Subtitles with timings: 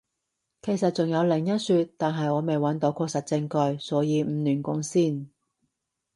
[0.63, 5.29] 其實仲有另一說，但係我未揾到確實證據，所以唔亂講先